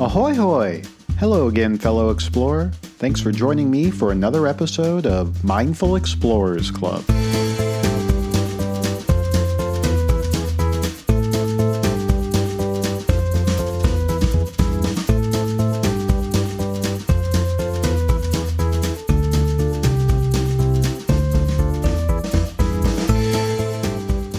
Ahoy 0.00 0.34
hoy! 0.34 0.82
Hello 1.18 1.48
again, 1.48 1.76
fellow 1.76 2.08
explorer. 2.08 2.70
Thanks 2.72 3.20
for 3.20 3.30
joining 3.30 3.70
me 3.70 3.90
for 3.90 4.12
another 4.12 4.46
episode 4.46 5.04
of 5.04 5.44
Mindful 5.44 5.94
Explorers 5.94 6.70
Club. 6.70 7.04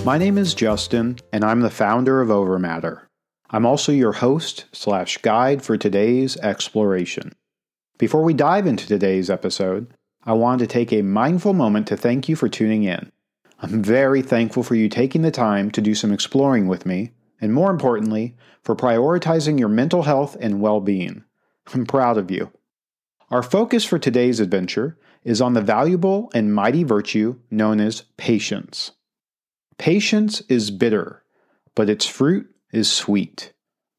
My 0.03 0.17
name 0.17 0.39
is 0.39 0.55
Justin, 0.55 1.19
and 1.31 1.45
I'm 1.45 1.59
the 1.59 1.69
founder 1.69 2.19
of 2.19 2.29
OvrMattr. 2.29 3.10
I'm 3.53 3.65
also 3.65 3.91
your 3.91 4.13
host 4.13 4.65
slash 4.71 5.17
guide 5.17 5.61
for 5.61 5.75
today's 5.75 6.37
exploration. 6.37 7.33
Before 7.97 8.23
we 8.23 8.33
dive 8.33 8.65
into 8.65 8.87
today's 8.87 9.29
episode, 9.29 9.93
I 10.23 10.33
want 10.33 10.59
to 10.59 10.67
take 10.67 10.93
a 10.93 11.01
mindful 11.01 11.51
moment 11.53 11.87
to 11.87 11.97
thank 11.97 12.29
you 12.29 12.37
for 12.37 12.47
tuning 12.47 12.83
in. 12.83 13.11
I'm 13.59 13.83
very 13.83 14.21
thankful 14.21 14.63
for 14.63 14.75
you 14.75 14.87
taking 14.87 15.21
the 15.21 15.31
time 15.31 15.69
to 15.71 15.81
do 15.81 15.93
some 15.93 16.13
exploring 16.13 16.67
with 16.67 16.85
me, 16.85 17.11
and 17.41 17.53
more 17.53 17.69
importantly, 17.69 18.37
for 18.63 18.73
prioritizing 18.73 19.59
your 19.59 19.67
mental 19.67 20.03
health 20.03 20.37
and 20.39 20.61
well 20.61 20.79
being. 20.79 21.25
I'm 21.73 21.85
proud 21.85 22.17
of 22.17 22.31
you. 22.31 22.51
Our 23.29 23.43
focus 23.43 23.83
for 23.83 23.99
today's 23.99 24.39
adventure 24.39 24.97
is 25.25 25.41
on 25.41 25.53
the 25.53 25.61
valuable 25.61 26.31
and 26.33 26.55
mighty 26.55 26.83
virtue 26.83 27.35
known 27.51 27.81
as 27.81 28.03
patience. 28.15 28.91
Patience 29.77 30.41
is 30.47 30.71
bitter, 30.71 31.23
but 31.75 31.89
its 31.89 32.05
fruit 32.05 32.47
is 32.71 32.91
sweet. 32.91 33.53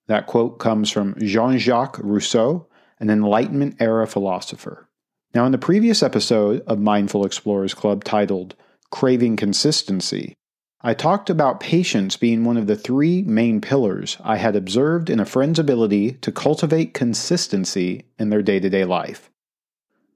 That 0.06 0.26
quote 0.26 0.58
comes 0.58 0.90
from 0.90 1.16
Jean 1.20 1.58
Jacques 1.58 1.98
Rousseau, 2.02 2.68
an 2.98 3.10
Enlightenment 3.10 3.76
era 3.80 4.06
philosopher. 4.06 4.88
Now, 5.34 5.46
in 5.46 5.52
the 5.52 5.58
previous 5.58 6.02
episode 6.02 6.62
of 6.66 6.78
Mindful 6.78 7.24
Explorers 7.24 7.74
Club 7.74 8.04
titled 8.04 8.54
Craving 8.90 9.36
Consistency, 9.36 10.34
I 10.82 10.94
talked 10.94 11.30
about 11.30 11.60
patience 11.60 12.16
being 12.16 12.44
one 12.44 12.56
of 12.56 12.66
the 12.66 12.76
three 12.76 13.22
main 13.22 13.60
pillars 13.60 14.18
I 14.22 14.36
had 14.36 14.56
observed 14.56 15.08
in 15.08 15.20
a 15.20 15.24
friend's 15.24 15.58
ability 15.58 16.12
to 16.22 16.32
cultivate 16.32 16.92
consistency 16.92 18.04
in 18.18 18.30
their 18.30 18.42
day 18.42 18.58
to 18.58 18.68
day 18.68 18.84
life. 18.84 19.30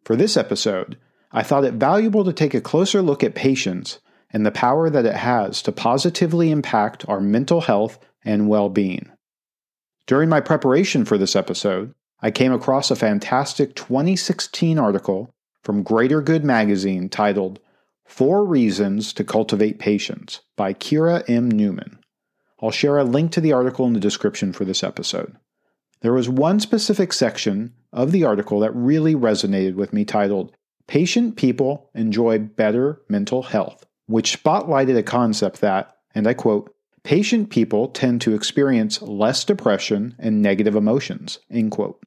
For 0.04 0.16
this 0.16 0.36
episode, 0.36 0.98
I 1.32 1.42
thought 1.42 1.64
it 1.64 1.74
valuable 1.74 2.24
to 2.24 2.32
take 2.32 2.52
a 2.52 2.60
closer 2.60 3.00
look 3.00 3.22
at 3.22 3.34
patience 3.34 4.00
and 4.30 4.44
the 4.44 4.50
power 4.50 4.90
that 4.90 5.06
it 5.06 5.14
has 5.14 5.62
to 5.62 5.72
positively 5.72 6.50
impact 6.50 7.08
our 7.08 7.20
mental 7.20 7.62
health 7.62 7.98
and 8.26 8.48
well 8.48 8.68
being. 8.68 9.10
During 10.06 10.28
my 10.28 10.40
preparation 10.40 11.06
for 11.06 11.16
this 11.16 11.34
episode, 11.34 11.94
I 12.20 12.30
came 12.30 12.52
across 12.52 12.90
a 12.90 12.96
fantastic 12.96 13.74
2016 13.74 14.78
article 14.78 15.34
from 15.62 15.82
Greater 15.82 16.20
Good 16.20 16.44
magazine 16.44 17.08
titled 17.08 17.58
Four 18.04 18.44
Reasons 18.44 19.14
to 19.14 19.24
Cultivate 19.24 19.78
Patience 19.78 20.40
by 20.56 20.74
Kira 20.74 21.24
M. 21.28 21.50
Newman. 21.50 21.98
I'll 22.62 22.70
share 22.70 22.98
a 22.98 23.04
link 23.04 23.32
to 23.32 23.40
the 23.40 23.54
article 23.54 23.86
in 23.86 23.94
the 23.94 24.00
description 24.00 24.52
for 24.52 24.64
this 24.66 24.84
episode. 24.84 25.34
There 26.02 26.12
was 26.12 26.28
one 26.28 26.60
specific 26.60 27.14
section 27.14 27.72
of 27.92 28.12
the 28.12 28.24
article 28.24 28.60
that 28.60 28.76
really 28.76 29.14
resonated 29.14 29.74
with 29.76 29.94
me 29.94 30.04
titled 30.04 30.52
Patient 30.86 31.36
People 31.36 31.90
Enjoy 31.94 32.38
Better 32.38 33.00
Mental 33.08 33.42
Health 33.42 33.86
which 34.06 34.40
spotlighted 34.42 34.96
a 34.96 35.02
concept 35.02 35.60
that, 35.60 35.96
and 36.14 36.26
I 36.26 36.34
quote, 36.34 36.74
patient 37.06 37.50
people 37.50 37.86
tend 37.86 38.20
to 38.20 38.34
experience 38.34 39.00
less 39.00 39.44
depression 39.44 40.16
and 40.18 40.42
negative 40.42 40.74
emotions, 40.74 41.38
end 41.48 41.70
quote. 41.70 42.02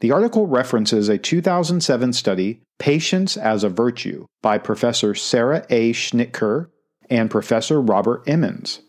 The 0.00 0.12
article 0.12 0.46
references 0.46 1.08
a 1.08 1.16
2007 1.16 2.12
study, 2.12 2.60
Patience 2.78 3.38
as 3.38 3.64
a 3.64 3.70
Virtue, 3.70 4.26
by 4.42 4.58
Professor 4.58 5.14
Sarah 5.14 5.64
A. 5.70 5.94
Schnitker 5.94 6.68
and 7.08 7.30
Professor 7.30 7.80
Robert 7.80 8.24
Emmons. 8.26 8.82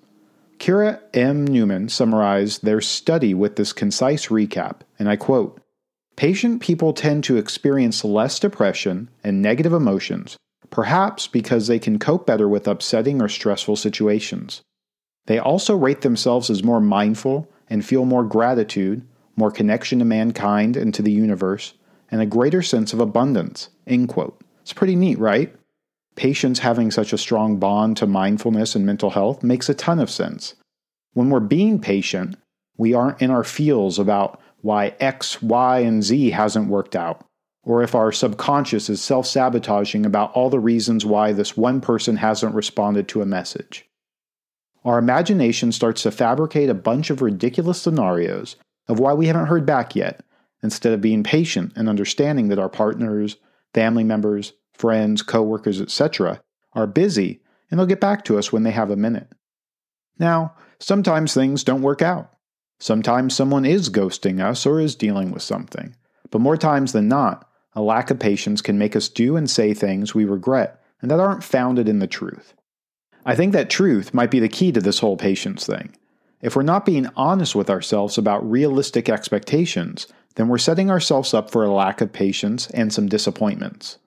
Kira 0.57 0.99
M. 1.13 1.47
Newman 1.47 1.87
summarized 1.87 2.65
their 2.65 2.81
study 2.81 3.33
with 3.33 3.55
this 3.55 3.71
concise 3.71 4.27
recap, 4.27 4.81
and 4.99 5.07
I 5.07 5.15
quote 5.15 5.61
Patient 6.17 6.61
people 6.61 6.91
tend 6.91 7.23
to 7.23 7.37
experience 7.37 8.03
less 8.03 8.37
depression 8.37 9.09
and 9.23 9.41
negative 9.41 9.71
emotions 9.71 10.35
perhaps 10.69 11.27
because 11.27 11.67
they 11.67 11.77
can 11.77 11.99
cope 11.99 12.25
better 12.25 12.49
with 12.49 12.67
upsetting 12.67 13.21
or 13.21 13.29
stressful 13.29 13.75
situations. 13.75 14.63
They 15.25 15.39
also 15.39 15.75
rate 15.75 16.01
themselves 16.01 16.49
as 16.49 16.63
more 16.63 16.81
mindful 16.81 17.49
and 17.69 17.85
feel 17.85 18.05
more 18.05 18.23
gratitude, 18.23 19.05
more 19.35 19.51
connection 19.51 19.99
to 19.99 20.05
mankind 20.05 20.75
and 20.77 20.93
to 20.93 21.01
the 21.01 21.11
universe, 21.11 21.73
and 22.11 22.21
a 22.21 22.25
greater 22.25 22.61
sense 22.61 22.93
of 22.93 22.99
abundance. 22.99 23.69
End 23.87 24.09
quote. 24.09 24.39
It's 24.61 24.73
pretty 24.73 24.95
neat, 24.95 25.19
right? 25.19 25.55
Patience 26.15 26.59
having 26.59 26.91
such 26.91 27.13
a 27.13 27.17
strong 27.17 27.57
bond 27.57 27.97
to 27.97 28.07
mindfulness 28.07 28.75
and 28.75 28.85
mental 28.85 29.11
health 29.11 29.43
makes 29.43 29.69
a 29.69 29.73
ton 29.73 29.99
of 29.99 30.09
sense. 30.09 30.55
When 31.13 31.29
we're 31.29 31.39
being 31.39 31.79
patient, 31.79 32.37
we 32.77 32.93
aren't 32.93 33.21
in 33.21 33.31
our 33.31 33.43
feels 33.43 33.99
about 33.99 34.39
why 34.61 34.95
X, 34.99 35.41
Y, 35.41 35.79
and 35.79 36.03
Z 36.03 36.31
hasn't 36.31 36.69
worked 36.69 36.95
out 36.95 37.25
or 37.63 37.81
if 37.81 37.95
our 37.95 38.11
subconscious 38.11 38.89
is 38.89 39.01
self 39.01 39.25
sabotaging 39.25 40.05
about 40.05 40.33
all 40.33 40.49
the 40.49 40.59
reasons 40.59 41.05
why 41.05 41.31
this 41.31 41.57
one 41.57 41.81
person 41.81 42.17
hasn't 42.17 42.55
responded 42.55 43.07
to 43.07 43.21
a 43.21 43.25
message. 43.25 43.85
Our 44.85 44.97
imagination 44.97 45.71
starts 45.71 46.03
to 46.03 46.11
fabricate 46.11 46.69
a 46.69 46.73
bunch 46.73 47.09
of 47.09 47.21
ridiculous 47.21 47.81
scenarios 47.81 48.57
of 48.87 48.99
why 48.99 49.13
we 49.13 49.27
haven't 49.27 49.45
heard 49.45 49.65
back 49.65 49.95
yet, 49.95 50.21
instead 50.61 50.93
of 50.93 51.01
being 51.01 51.23
patient 51.23 51.73
and 51.75 51.87
understanding 51.87 52.49
that 52.49 52.59
our 52.59 52.69
partners, 52.69 53.37
family 53.73 54.03
members, 54.03 54.53
friends, 54.73 55.21
coworkers, 55.21 55.79
etc., 55.79 56.41
are 56.73 56.87
busy 56.87 57.41
and 57.69 57.79
they'll 57.79 57.87
get 57.87 57.99
back 57.99 58.23
to 58.25 58.37
us 58.37 58.51
when 58.51 58.63
they 58.63 58.71
have 58.71 58.91
a 58.91 58.95
minute. 58.95 59.27
Now, 60.19 60.55
sometimes 60.79 61.33
things 61.33 61.63
don't 61.63 61.81
work 61.81 62.01
out. 62.01 62.31
Sometimes 62.79 63.35
someone 63.35 63.65
is 63.65 63.89
ghosting 63.89 64.43
us 64.43 64.65
or 64.65 64.79
is 64.79 64.95
dealing 64.95 65.31
with 65.31 65.41
something. 65.41 65.95
But 66.29 66.41
more 66.41 66.57
times 66.57 66.91
than 66.91 67.07
not, 67.07 67.49
a 67.73 67.81
lack 67.81 68.11
of 68.11 68.19
patience 68.19 68.61
can 68.61 68.77
make 68.77 68.95
us 68.95 69.09
do 69.09 69.35
and 69.35 69.49
say 69.49 69.73
things 69.73 70.13
we 70.13 70.25
regret 70.25 70.81
and 71.01 71.09
that 71.09 71.19
aren't 71.19 71.43
founded 71.43 71.87
in 71.87 71.99
the 71.99 72.07
truth. 72.07 72.53
I 73.25 73.35
think 73.35 73.53
that 73.53 73.69
truth 73.69 74.13
might 74.13 74.31
be 74.31 74.39
the 74.39 74.49
key 74.49 74.71
to 74.71 74.81
this 74.81 74.99
whole 74.99 75.17
patience 75.17 75.65
thing. 75.65 75.95
If 76.41 76.55
we're 76.55 76.63
not 76.63 76.85
being 76.85 77.07
honest 77.15 77.55
with 77.55 77.69
ourselves 77.69 78.17
about 78.17 78.49
realistic 78.49 79.07
expectations, 79.07 80.07
then 80.35 80.49
we're 80.49 80.57
setting 80.57 80.89
ourselves 80.89 81.33
up 81.33 81.49
for 81.49 81.63
a 81.63 81.71
lack 81.71 82.01
of 82.01 82.11
patience 82.11 82.69
and 82.71 82.91
some 82.91 83.07
disappointments. 83.07 83.97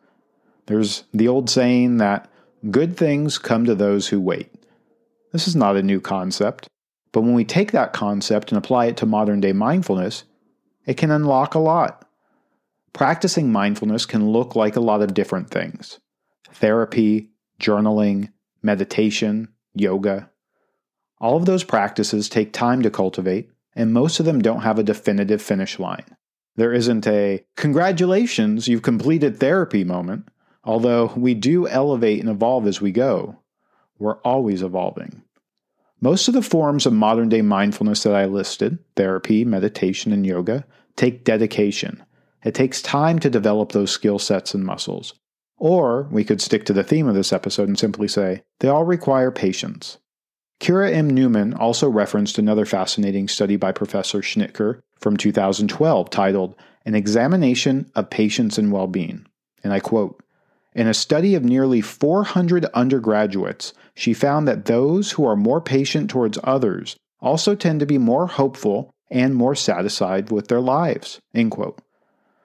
There's 0.66 1.05
the 1.15 1.28
old 1.28 1.49
saying 1.49 1.97
that 1.99 2.31
good 2.71 2.97
things 2.97 3.38
come 3.38 3.65
to 3.65 3.75
those 3.75 4.09
who 4.09 4.21
wait. 4.21 4.53
This 5.32 5.49
is 5.49 5.56
not 5.56 5.76
a 5.76 5.82
new 5.82 6.00
concept, 6.00 6.69
but 7.12 7.22
when 7.22 7.34
we 7.34 7.44
take 7.44 7.72
that 7.72 7.93
concept 7.93 8.50
and 8.50 8.59
apply 8.59 8.87
it 8.87 8.97
to 8.99 9.06
modern 9.06 9.41
day 9.41 9.53
mindfulness, 9.53 10.25
it 10.84 10.99
can 10.99 11.10
unlock 11.10 11.55
a 11.55 11.59
lot. 11.59 12.06
Practicing 12.93 13.53
mindfulness 13.53 14.05
can 14.05 14.31
look 14.31 14.56
like 14.56 14.76
a 14.76 14.81
lot 14.81 15.03
of 15.03 15.15
different 15.15 15.50
things 15.50 15.99
therapy, 16.53 17.31
journaling, 17.60 18.31
meditation, 18.66 19.49
yoga. 19.75 20.31
All 21.19 21.38
of 21.38 21.47
those 21.47 21.65
practices 21.65 22.28
take 22.28 22.53
time 22.53 22.82
to 22.82 22.91
cultivate, 22.91 23.50
and 23.75 23.94
most 23.94 24.21
of 24.21 24.27
them 24.27 24.43
don't 24.43 24.60
have 24.60 24.78
a 24.78 24.82
definitive 24.82 25.41
finish 25.41 25.78
line. 25.78 26.04
There 26.56 26.75
isn't 26.75 27.06
a 27.06 27.43
congratulations, 27.56 28.69
you've 28.69 28.82
completed 28.82 29.38
therapy 29.38 29.84
moment, 29.84 30.28
although 30.65 31.12
we 31.16 31.32
do 31.32 31.66
elevate 31.66 32.21
and 32.21 32.28
evolve 32.28 32.66
as 32.66 32.81
we 32.82 32.93
go. 32.93 33.38
We're 33.99 34.21
always 34.21 34.62
evolving. 34.62 35.22
Most 36.03 36.28
of 36.28 36.34
the 36.34 36.43
forms 36.43 36.84
of 36.84 36.93
modern 36.93 37.31
day 37.31 37.41
mindfulness 37.41 38.03
that 38.03 38.15
I 38.15 38.26
listed 38.26 38.78
therapy, 38.97 39.47
meditation, 39.47 40.12
and 40.12 40.26
yoga 40.26 40.67
take 40.96 41.25
dedication 41.25 42.02
it 42.46 42.55
takes 42.55 42.81
time 42.81 43.19
to 43.19 43.29
develop 43.29 43.73
those 43.73 43.91
skill 43.91 44.20
sets 44.20 44.55
and 44.55 44.64
muscles. 44.64 45.14
Or 45.58 46.03
we 46.11 46.25
could 46.25 46.41
stick 46.41 46.64
to 46.67 46.73
the 46.73 46.85
theme 46.85 47.08
of 47.08 47.14
this 47.14 47.32
episode 47.32 47.69
and 47.69 47.79
simply 47.79 48.08
say, 48.08 48.43
they 48.61 48.69
all 48.69 48.85
require 48.85 49.31
patience. 49.31 49.99
Kira 50.61 50.93
M. 50.93 51.11
Newman 51.11 51.55
also 51.55 51.88
referenced 51.88 52.38
another 52.38 52.64
fascinating 52.64 53.29
study 53.29 53.56
by 53.56 53.73
Professor 53.73 54.20
Schnitker 54.20 54.81
from 54.99 55.17
2012 55.17 56.11
titled 56.11 56.55
An 56.85 56.94
Examination 56.94 57.91
of 57.94 58.11
Patience 58.11 58.58
and 58.58 58.73
Well-Being. 58.73 59.26
And 59.62 59.73
I 59.73 59.81
quote, 59.81 60.23
in 60.75 60.87
a 60.87 60.94
study 60.94 61.35
of 61.35 61.43
nearly 61.43 61.81
400 61.81 62.67
undergraduates, 62.67 63.73
she 63.94 64.12
found 64.12 64.47
that 64.47 64.67
those 64.67 65.12
who 65.12 65.26
are 65.26 65.37
more 65.37 65.61
patient 65.61 66.11
towards 66.11 66.38
others 66.44 66.97
also 67.20 67.55
tend 67.55 67.81
to 67.81 67.87
be 67.87 67.97
more 67.97 68.26
hopeful 68.26 68.91
and 69.11 69.35
more 69.35 69.55
satisfied 69.55 70.31
with 70.31 70.49
their 70.49 70.61
lives. 70.61 71.19
End 71.35 71.50
quote. 71.50 71.81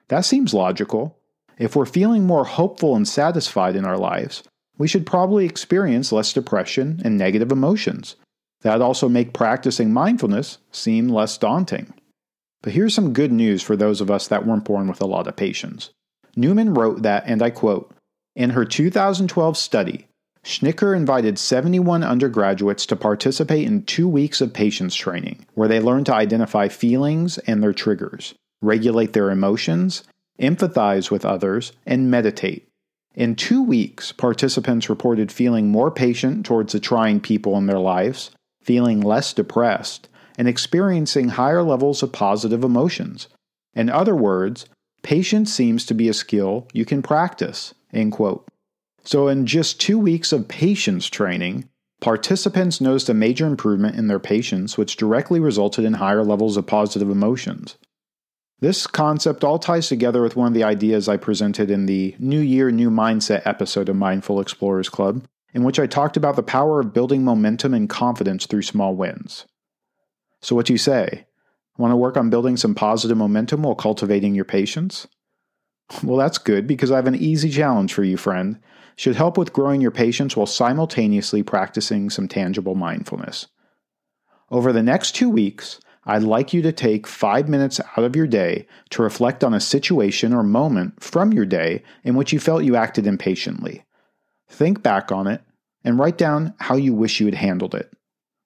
That 0.08 0.24
seems 0.24 0.54
logical. 0.54 1.18
If 1.58 1.76
we're 1.76 1.86
feeling 1.86 2.24
more 2.26 2.44
hopeful 2.44 2.96
and 2.96 3.06
satisfied 3.06 3.76
in 3.76 3.84
our 3.84 3.98
lives, 3.98 4.42
we 4.78 4.88
should 4.88 5.06
probably 5.06 5.44
experience 5.44 6.12
less 6.12 6.32
depression 6.32 7.00
and 7.04 7.16
negative 7.16 7.52
emotions. 7.52 8.16
That 8.62 8.80
also 8.80 9.08
make 9.08 9.32
practicing 9.32 9.92
mindfulness 9.92 10.58
seem 10.70 11.08
less 11.08 11.36
daunting. 11.36 11.92
But 12.62 12.72
here's 12.72 12.94
some 12.94 13.12
good 13.12 13.32
news 13.32 13.62
for 13.62 13.76
those 13.76 14.00
of 14.00 14.10
us 14.10 14.28
that 14.28 14.46
weren't 14.46 14.64
born 14.64 14.88
with 14.88 15.00
a 15.00 15.06
lot 15.06 15.26
of 15.26 15.36
patience. 15.36 15.90
Newman 16.36 16.74
wrote 16.74 17.02
that, 17.02 17.24
and 17.26 17.42
I 17.42 17.50
quote, 17.50 17.92
in 18.34 18.50
her 18.50 18.64
2012 18.64 19.56
study, 19.56 20.06
Schnitker 20.44 20.96
invited 20.96 21.38
71 21.38 22.02
undergraduates 22.02 22.86
to 22.86 22.96
participate 22.96 23.66
in 23.66 23.84
two 23.84 24.08
weeks 24.08 24.40
of 24.40 24.52
patience 24.52 24.94
training, 24.94 25.46
where 25.54 25.68
they 25.68 25.80
learned 25.80 26.06
to 26.06 26.14
identify 26.14 26.68
feelings 26.68 27.38
and 27.38 27.62
their 27.62 27.72
triggers, 27.72 28.34
regulate 28.60 29.12
their 29.12 29.30
emotions, 29.30 30.02
empathize 30.40 31.10
with 31.10 31.24
others, 31.24 31.72
and 31.86 32.10
meditate. 32.10 32.68
In 33.14 33.36
two 33.36 33.62
weeks, 33.62 34.12
participants 34.12 34.88
reported 34.88 35.30
feeling 35.30 35.68
more 35.68 35.90
patient 35.90 36.46
towards 36.46 36.72
the 36.72 36.80
trying 36.80 37.20
people 37.20 37.56
in 37.58 37.66
their 37.66 37.78
lives, 37.78 38.30
feeling 38.62 39.00
less 39.00 39.32
depressed, 39.32 40.08
and 40.38 40.48
experiencing 40.48 41.30
higher 41.30 41.62
levels 41.62 42.02
of 42.02 42.12
positive 42.12 42.64
emotions. 42.64 43.28
In 43.74 43.90
other 43.90 44.16
words, 44.16 44.66
patience 45.02 45.52
seems 45.52 45.84
to 45.86 45.94
be 45.94 46.08
a 46.08 46.14
skill 46.14 46.68
you 46.72 46.84
can 46.84 47.02
practice. 47.02 47.74
End 47.92 48.12
quote. 48.12 48.48
So, 49.04 49.28
in 49.28 49.46
just 49.46 49.80
two 49.80 49.98
weeks 49.98 50.32
of 50.32 50.48
patience 50.48 51.06
training, 51.08 51.68
participants 52.00 52.80
noticed 52.80 53.08
a 53.08 53.14
major 53.14 53.46
improvement 53.46 53.96
in 53.96 54.06
their 54.06 54.20
patience, 54.20 54.78
which 54.78 54.96
directly 54.96 55.40
resulted 55.40 55.84
in 55.84 55.94
higher 55.94 56.24
levels 56.24 56.56
of 56.56 56.66
positive 56.66 57.10
emotions. 57.10 57.76
This 58.62 58.86
concept 58.86 59.42
all 59.42 59.58
ties 59.58 59.88
together 59.88 60.22
with 60.22 60.36
one 60.36 60.46
of 60.46 60.54
the 60.54 60.62
ideas 60.62 61.08
I 61.08 61.16
presented 61.16 61.68
in 61.68 61.86
the 61.86 62.14
New 62.20 62.38
Year, 62.38 62.70
New 62.70 62.90
Mindset 62.90 63.42
episode 63.44 63.88
of 63.88 63.96
Mindful 63.96 64.40
Explorers 64.40 64.88
Club, 64.88 65.26
in 65.52 65.64
which 65.64 65.80
I 65.80 65.88
talked 65.88 66.16
about 66.16 66.36
the 66.36 66.44
power 66.44 66.78
of 66.78 66.92
building 66.92 67.24
momentum 67.24 67.74
and 67.74 67.90
confidence 67.90 68.46
through 68.46 68.62
small 68.62 68.94
wins. 68.94 69.46
So, 70.42 70.54
what 70.54 70.66
do 70.66 70.74
you 70.74 70.78
say? 70.78 71.26
Want 71.76 71.90
to 71.90 71.96
work 71.96 72.16
on 72.16 72.30
building 72.30 72.56
some 72.56 72.72
positive 72.72 73.16
momentum 73.16 73.64
while 73.64 73.74
cultivating 73.74 74.36
your 74.36 74.44
patience? 74.44 75.08
Well, 76.04 76.16
that's 76.16 76.38
good 76.38 76.68
because 76.68 76.92
I 76.92 76.96
have 76.96 77.08
an 77.08 77.16
easy 77.16 77.50
challenge 77.50 77.92
for 77.92 78.04
you, 78.04 78.16
friend. 78.16 78.60
Should 78.94 79.16
help 79.16 79.36
with 79.36 79.52
growing 79.52 79.80
your 79.80 79.90
patience 79.90 80.36
while 80.36 80.46
simultaneously 80.46 81.42
practicing 81.42 82.10
some 82.10 82.28
tangible 82.28 82.76
mindfulness. 82.76 83.48
Over 84.52 84.72
the 84.72 84.84
next 84.84 85.16
two 85.16 85.30
weeks, 85.30 85.80
I'd 86.04 86.24
like 86.24 86.52
you 86.52 86.62
to 86.62 86.72
take 86.72 87.06
five 87.06 87.48
minutes 87.48 87.80
out 87.96 88.04
of 88.04 88.16
your 88.16 88.26
day 88.26 88.66
to 88.90 89.02
reflect 89.02 89.44
on 89.44 89.54
a 89.54 89.60
situation 89.60 90.32
or 90.32 90.42
moment 90.42 91.02
from 91.02 91.32
your 91.32 91.46
day 91.46 91.84
in 92.02 92.16
which 92.16 92.32
you 92.32 92.40
felt 92.40 92.64
you 92.64 92.74
acted 92.74 93.06
impatiently. 93.06 93.84
Think 94.48 94.82
back 94.82 95.12
on 95.12 95.26
it 95.26 95.42
and 95.84 95.98
write 95.98 96.18
down 96.18 96.54
how 96.58 96.74
you 96.74 96.92
wish 96.92 97.20
you 97.20 97.26
had 97.26 97.34
handled 97.34 97.74
it. 97.74 97.92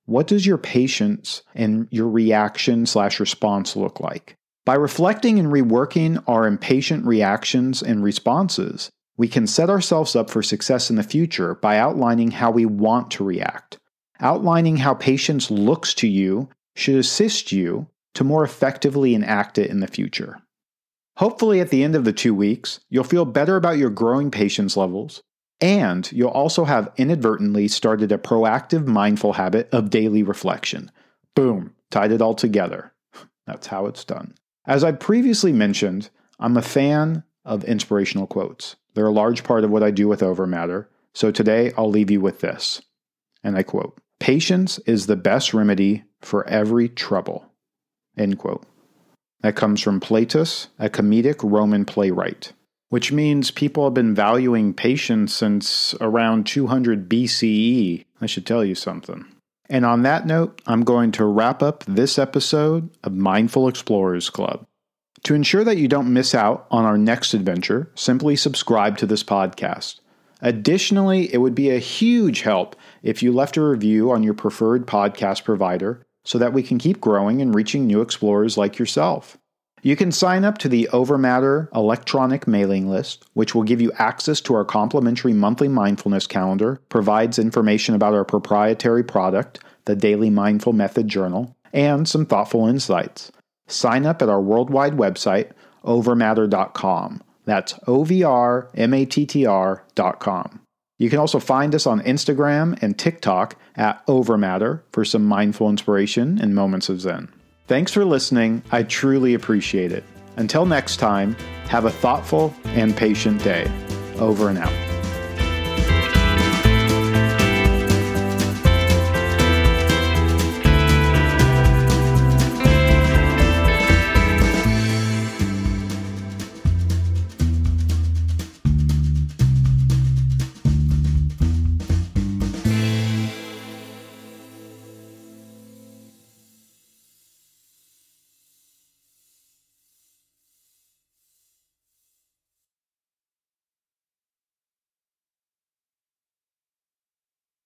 What 0.04 0.26
does 0.26 0.46
your 0.46 0.58
patience 0.58 1.42
and 1.54 1.88
your 1.90 2.08
reaction 2.08 2.86
slash 2.86 3.18
response 3.18 3.74
look 3.74 4.00
like? 4.00 4.36
By 4.64 4.74
reflecting 4.74 5.38
and 5.38 5.48
reworking 5.48 6.22
our 6.26 6.46
impatient 6.46 7.06
reactions 7.06 7.82
and 7.82 8.02
responses, 8.02 8.90
we 9.16 9.28
can 9.28 9.46
set 9.46 9.70
ourselves 9.70 10.14
up 10.14 10.28
for 10.28 10.42
success 10.42 10.90
in 10.90 10.96
the 10.96 11.02
future 11.02 11.54
by 11.54 11.78
outlining 11.78 12.32
how 12.32 12.50
we 12.50 12.66
want 12.66 13.10
to 13.12 13.24
react. 13.24 13.78
Outlining 14.20 14.76
how 14.76 14.94
patience 14.94 15.50
looks 15.50 15.94
to 15.94 16.08
you 16.08 16.48
should 16.76 16.96
assist 16.96 17.50
you 17.50 17.88
to 18.14 18.22
more 18.22 18.44
effectively 18.44 19.14
enact 19.14 19.58
it 19.58 19.70
in 19.70 19.80
the 19.80 19.86
future. 19.86 20.40
Hopefully, 21.16 21.60
at 21.60 21.70
the 21.70 21.82
end 21.82 21.96
of 21.96 22.04
the 22.04 22.12
two 22.12 22.34
weeks, 22.34 22.80
you'll 22.90 23.02
feel 23.02 23.24
better 23.24 23.56
about 23.56 23.78
your 23.78 23.90
growing 23.90 24.30
patience 24.30 24.76
levels, 24.76 25.22
and 25.60 26.10
you'll 26.12 26.28
also 26.28 26.64
have 26.64 26.92
inadvertently 26.96 27.66
started 27.68 28.12
a 28.12 28.18
proactive, 28.18 28.86
mindful 28.86 29.32
habit 29.32 29.68
of 29.72 29.90
daily 29.90 30.22
reflection. 30.22 30.90
Boom, 31.34 31.74
tied 31.90 32.12
it 32.12 32.20
all 32.20 32.34
together. 32.34 32.92
That's 33.46 33.68
how 33.68 33.86
it's 33.86 34.04
done. 34.04 34.34
As 34.66 34.84
I 34.84 34.92
previously 34.92 35.52
mentioned, 35.52 36.10
I'm 36.38 36.56
a 36.56 36.62
fan 36.62 37.24
of 37.44 37.64
inspirational 37.64 38.26
quotes. 38.26 38.76
They're 38.94 39.06
a 39.06 39.12
large 39.12 39.44
part 39.44 39.64
of 39.64 39.70
what 39.70 39.82
I 39.82 39.90
do 39.90 40.08
with 40.08 40.20
OvrMattr, 40.20 40.86
so 41.14 41.30
today 41.30 41.72
I'll 41.78 41.88
leave 41.88 42.10
you 42.10 42.20
with 42.20 42.40
this. 42.40 42.82
And 43.42 43.56
I 43.56 43.62
quote 43.62 43.98
Patience 44.20 44.78
is 44.80 45.06
the 45.06 45.16
best 45.16 45.54
remedy 45.54 46.04
for 46.20 46.46
every 46.48 46.88
trouble. 46.88 47.46
End 48.16 48.38
quote. 48.38 48.64
That 49.40 49.56
comes 49.56 49.80
from 49.80 50.00
Plautus, 50.00 50.68
a 50.78 50.88
comedic 50.88 51.48
Roman 51.48 51.84
playwright, 51.84 52.52
which 52.88 53.12
means 53.12 53.50
people 53.50 53.84
have 53.84 53.94
been 53.94 54.14
valuing 54.14 54.72
patience 54.74 55.34
since 55.34 55.94
around 56.00 56.46
200 56.46 57.08
BCE. 57.08 58.04
I 58.20 58.26
should 58.26 58.46
tell 58.46 58.64
you 58.64 58.74
something. 58.74 59.26
And 59.68 59.84
on 59.84 60.02
that 60.02 60.26
note, 60.26 60.62
I'm 60.66 60.84
going 60.84 61.12
to 61.12 61.24
wrap 61.24 61.62
up 61.62 61.84
this 61.84 62.18
episode 62.18 62.90
of 63.02 63.12
Mindful 63.12 63.68
Explorers 63.68 64.30
Club. 64.30 64.64
To 65.24 65.34
ensure 65.34 65.64
that 65.64 65.76
you 65.76 65.88
don't 65.88 66.12
miss 66.12 66.34
out 66.34 66.66
on 66.70 66.84
our 66.84 66.96
next 66.96 67.34
adventure, 67.34 67.90
simply 67.96 68.36
subscribe 68.36 68.96
to 68.98 69.06
this 69.06 69.24
podcast. 69.24 70.00
Additionally, 70.40 71.32
it 71.32 71.38
would 71.38 71.54
be 71.54 71.70
a 71.70 71.78
huge 71.78 72.42
help 72.42 72.76
if 73.02 73.22
you 73.22 73.32
left 73.32 73.56
a 73.56 73.62
review 73.62 74.12
on 74.12 74.22
your 74.22 74.34
preferred 74.34 74.86
podcast 74.86 75.44
provider 75.44 76.05
so 76.26 76.38
that 76.38 76.52
we 76.52 76.62
can 76.62 76.76
keep 76.76 77.00
growing 77.00 77.40
and 77.40 77.54
reaching 77.54 77.86
new 77.86 78.02
explorers 78.02 78.58
like 78.58 78.78
yourself. 78.78 79.38
You 79.82 79.94
can 79.94 80.10
sign 80.10 80.44
up 80.44 80.58
to 80.58 80.68
the 80.68 80.88
OvrMattr 80.92 81.68
electronic 81.72 82.48
mailing 82.48 82.90
list, 82.90 83.24
which 83.34 83.54
will 83.54 83.62
give 83.62 83.80
you 83.80 83.92
access 83.92 84.40
to 84.42 84.54
our 84.54 84.64
complimentary 84.64 85.32
monthly 85.32 85.68
mindfulness 85.68 86.26
calendar, 86.26 86.80
provides 86.88 87.38
information 87.38 87.94
about 87.94 88.12
our 88.12 88.24
proprietary 88.24 89.04
product, 89.04 89.60
the 89.84 89.94
Daily 89.94 90.28
Mindful 90.28 90.72
Method 90.72 91.06
Journal, 91.06 91.54
and 91.72 92.08
some 92.08 92.26
thoughtful 92.26 92.66
insights. 92.66 93.30
Sign 93.68 94.06
up 94.06 94.22
at 94.22 94.28
our 94.28 94.40
worldwide 94.40 94.94
website, 94.94 95.52
ovrmattr.com. 95.84 97.22
That's 97.44 97.78
O 97.86 98.02
V 98.02 98.24
R 98.24 98.68
M 98.74 98.92
A 98.92 99.04
T 99.04 99.24
T 99.24 99.46
R.com. 99.46 100.60
You 100.98 101.10
can 101.10 101.18
also 101.18 101.38
find 101.38 101.74
us 101.74 101.86
on 101.86 102.00
Instagram 102.00 102.82
and 102.82 102.98
TikTok 102.98 103.56
at 103.76 104.04
OvrMattr 104.06 104.80
for 104.92 105.04
some 105.04 105.24
mindful 105.24 105.68
inspiration 105.68 106.38
and 106.40 106.54
moments 106.54 106.88
of 106.88 107.00
Zen. 107.00 107.28
Thanks 107.66 107.92
for 107.92 108.04
listening. 108.04 108.62
I 108.70 108.84
truly 108.84 109.34
appreciate 109.34 109.92
it. 109.92 110.04
Until 110.36 110.66
next 110.66 110.98
time, 110.98 111.34
have 111.68 111.84
a 111.84 111.90
thoughtful 111.90 112.54
and 112.66 112.96
patient 112.96 113.42
day. 113.42 113.70
Over 114.18 114.48
and 114.48 114.58
out. 114.58 114.85